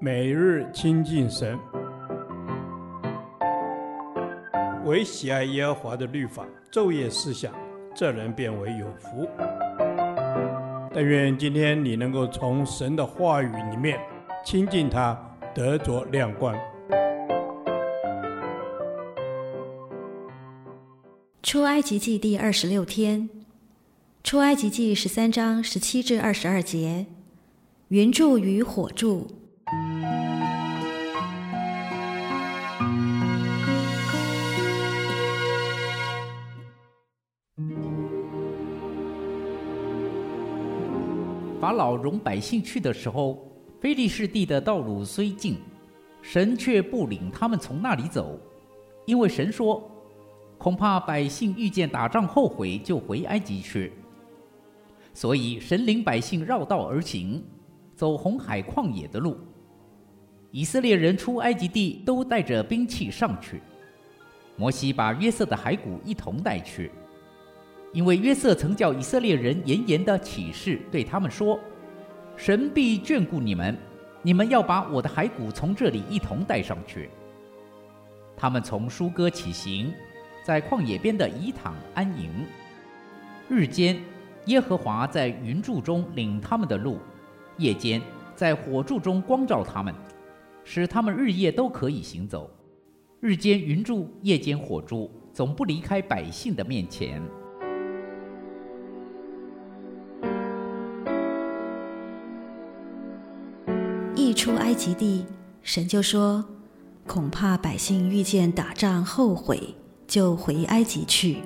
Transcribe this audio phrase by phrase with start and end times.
[0.00, 1.58] 每日亲近神，
[4.84, 7.52] 唯喜爱耶和华的律法，昼夜思想，
[7.94, 9.28] 这人便为有福。
[10.92, 13.98] 但愿今天你能够从神的话语里面
[14.44, 15.18] 亲近他，
[15.54, 16.54] 得着亮光。
[21.42, 23.30] 出埃及记第二十六天，
[24.22, 27.06] 出埃及记十三章十七至二十二节，
[27.88, 29.26] 云柱与火柱。
[41.64, 43.42] 法老容百姓去的时候，
[43.80, 45.56] 非利士地的道路虽近，
[46.20, 48.38] 神却不领他们从那里走，
[49.06, 49.90] 因为神说，
[50.58, 53.94] 恐怕百姓遇见打仗后悔，就回埃及去。
[55.14, 57.42] 所以神领百姓绕道而行，
[57.96, 59.34] 走红海旷野的路。
[60.50, 63.62] 以色列人出埃及地都带着兵器上去，
[64.58, 66.90] 摩西把约瑟的骸骨一同带去。
[67.94, 71.58] 因为约瑟曾叫以色列人严严的起誓，对他们说
[72.36, 73.78] ：“神必眷顾你们，
[74.20, 77.08] 你们要把我的骸骨从这里一同带上去。”
[78.36, 79.92] 他们从疏割起行，
[80.44, 82.28] 在旷野边的以坦安营。
[83.48, 84.02] 日间，
[84.46, 86.96] 耶和华在云柱中领他们的路；
[87.58, 88.02] 夜间，
[88.34, 89.94] 在火柱中光照他们，
[90.64, 92.50] 使他们日夜都可以行走。
[93.20, 97.22] 日间云柱，夜间火柱，总不离开百姓的面前。
[104.44, 105.24] 出埃及地，
[105.62, 106.44] 神就说
[107.08, 109.74] ：“恐怕百姓遇见打仗后悔，
[110.06, 111.38] 就回埃及去。”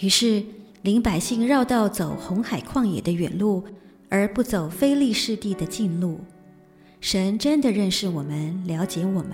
[0.00, 0.42] 于是
[0.80, 3.62] 领百姓绕道走红海旷野的远路，
[4.08, 6.20] 而不走非利士地的近路。
[7.02, 9.32] 神真的认识我们，了解我们，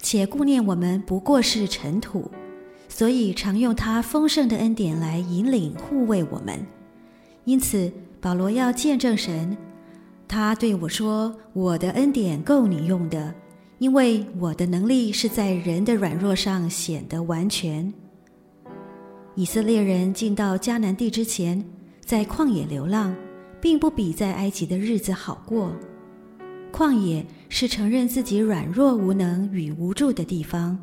[0.00, 2.30] 且顾念我们不过是尘土，
[2.88, 6.58] 所以常用他丰盛的恩典来引领护卫我们。
[7.44, 9.54] 因此，保罗要见证神。
[10.28, 13.32] 他对我说：“我的恩典够你用的，
[13.78, 17.92] 因为我的能力是在人的软弱上显得完全。”
[19.36, 21.64] 以色列人进到迦南地之前，
[22.04, 23.14] 在旷野流浪，
[23.60, 25.70] 并不比在埃及的日子好过。
[26.72, 30.76] 旷野是承认自己软弱无能与无助的地方，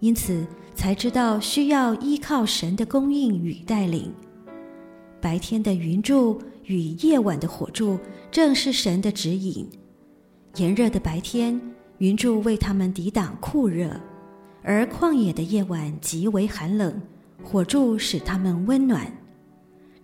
[0.00, 4.10] 因此才知道需要依靠神的供应与带领。
[5.20, 6.40] 白天的云柱。
[6.68, 7.98] 与夜晚的火柱
[8.30, 9.68] 正是神的指引。
[10.56, 11.60] 炎热的白天，
[11.96, 13.88] 云柱为他们抵挡酷热；
[14.62, 17.00] 而旷野的夜晚极为寒冷，
[17.42, 19.10] 火柱使他们温暖。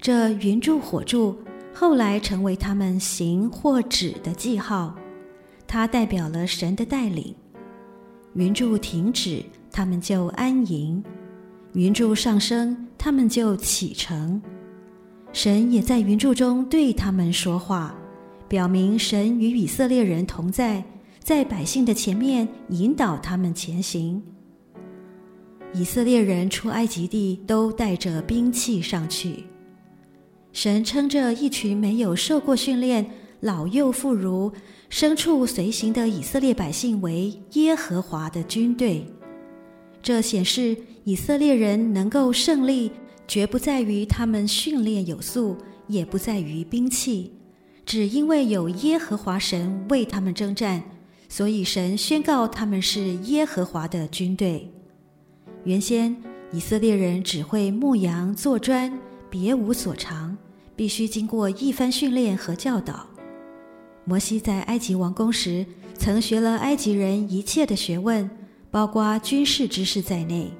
[0.01, 1.37] 这云柱火柱
[1.75, 4.95] 后来成为他们行或止的记号，
[5.67, 7.35] 它代表了神的带领。
[8.33, 11.03] 云柱停止，他们就安营；
[11.75, 14.41] 云柱上升，他们就启程。
[15.35, 17.93] 神也在云柱中对他们说话，
[18.49, 20.83] 表明神与以色列人同在，
[21.19, 24.23] 在百姓的前面引导他们前行。
[25.73, 29.43] 以色列人出埃及地都带着兵器上去。
[30.53, 33.05] 神称这一群没有受过训练、
[33.41, 34.53] 老幼妇孺、
[34.89, 39.05] 牲畜随行的以色列百姓为耶和华的军队，
[40.01, 42.93] 这显示以色列人能够胜利。
[43.27, 47.33] 绝不在于他们训练有素，也不在于兵器，
[47.87, 50.83] 只因为有耶和华神为他们征战，
[51.29, 54.71] 所以神宣告他们是耶和华的军队。
[55.65, 56.15] 原先
[56.53, 58.93] 以色列人只会牧羊做砖，
[59.31, 60.37] 别无所长，
[60.77, 63.07] 必须经过一番训练和教导。
[64.05, 65.65] 摩西在埃及王宫时，
[65.97, 68.29] 曾学了埃及人一切的学问，
[68.71, 70.53] 包括军事知识在内，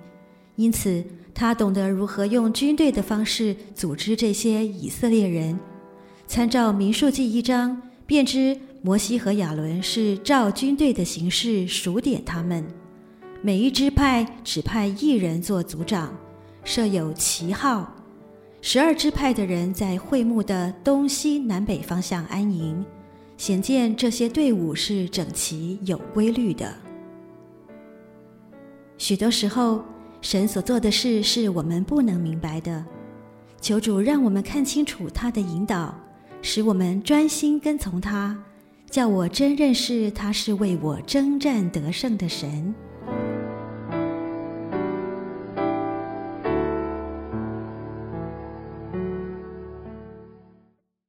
[0.57, 1.05] 因此。
[1.35, 5.59] 他懂得如何用军队的方式组织这些以色列人。
[6.27, 12.65] 参照民数记一章，便知摩西和亚伦是照军队的形式数点他们。
[13.43, 16.17] 每一支派只派一人做族长，
[16.63, 17.93] 设有旗号。
[18.63, 22.83] 十二支派的人在会幕的东西南北方向安营，
[23.37, 26.73] 显见这些队伍是整齐有规律的。
[28.97, 29.85] 许多时候，
[30.25, 32.83] 神所做的事是我们不能明白的，
[33.61, 35.95] 求主让我们看清楚他的引导，
[36.41, 38.35] 使我们专心跟从他，
[38.89, 42.75] 叫我真认识他是为我征战得胜的神。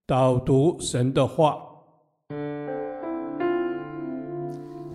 [0.05, 1.57] 导读神的话，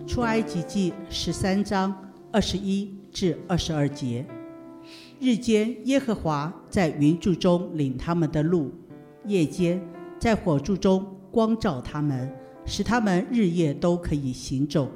[0.06, 1.96] 出埃及记十三章
[2.30, 4.24] 二十一至二十二节。
[5.20, 8.72] 日间耶和华在云柱中领他们的路，
[9.26, 9.80] 夜间
[10.18, 12.32] 在火柱中光照他们，
[12.64, 14.90] 使他们日夜都可以行走。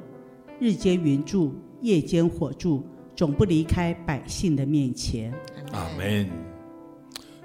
[0.59, 2.83] 日间云柱，夜间火柱，
[3.15, 5.33] 总不离开百姓的面前。
[5.71, 6.27] 阿门。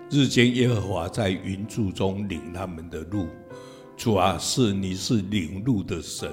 [0.09, 3.27] 日间耶和华在云柱中领他们的路，
[3.97, 6.29] 主啊，是你是领路的神。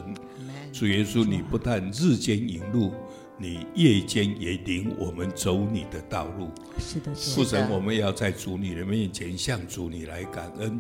[0.71, 2.91] 主耶稣，你不但日间引路。
[3.37, 6.49] 你夜间也领我们走你的道路。
[6.79, 10.79] 是的，父神，我们要在主你的面前向主你来感恩，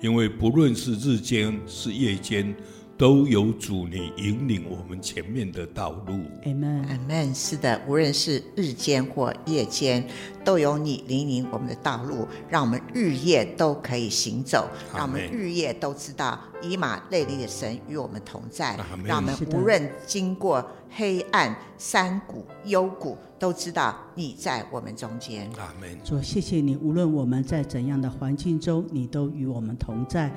[0.00, 2.54] 因为不论是日间是夜间。
[2.96, 6.20] 都有主你引领我们前面的道路。
[6.44, 7.34] 阿门，阿门。
[7.34, 10.06] 是的，无论是日间或夜间，
[10.44, 25.50] 都有你引领我们的道路，让我们日夜都可以行走，让我们日夜都知道以马内利的神与我们同在，让我们无论经过黑暗、山谷、幽谷，都知道你在我们中间。
[25.58, 25.98] 阿门。
[26.04, 30.32] 主，谢谢你，无论我们在怎样的环境中，你都与我们同在。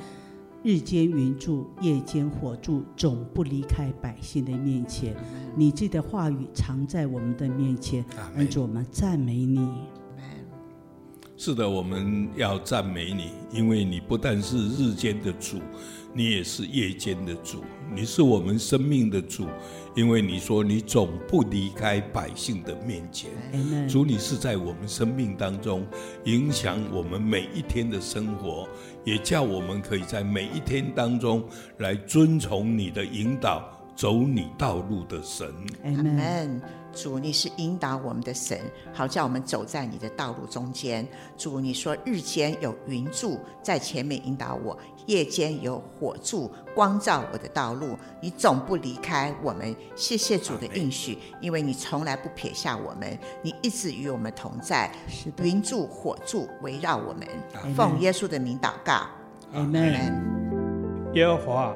[0.68, 5.16] 日间云柱，夜间火柱，总不离开百姓的面前。
[5.56, 8.04] 你自己的话语常在我们的面前，
[8.36, 9.66] 恩主，我们赞美你。
[11.40, 15.60] 是的，我们要赞美你，因为你不但是日间的主，
[16.12, 17.64] 你也是夜间的主，
[17.96, 19.46] 你是我们生命的主。
[19.96, 23.30] 因为你说你总不离开百姓的面前，
[23.88, 25.86] 主，你是在我们生命当中
[26.26, 28.68] 影响我们每一天的生活，
[29.06, 31.48] 也叫我们可以在每一天当中
[31.78, 35.52] 来遵从你的引导，走你道路的神。
[35.84, 36.62] 阿门。
[36.94, 38.60] 主，你是引导我们的神，
[38.92, 41.08] 好叫我们走在你的道路中间。
[41.36, 47.98] 主，你说日间有云柱在前面引导我，夜间有火柱光照我的道路。
[48.20, 49.76] 你总不离开我们。
[49.96, 54.92] 谢谢主的应许，因为你从来不撇下我们，你一直与我们同在。
[55.08, 57.28] 是云柱火柱围绕我们，
[57.76, 59.08] 奉耶稣的名祷告。
[59.54, 60.38] 阿门。
[61.14, 61.76] 耶和华，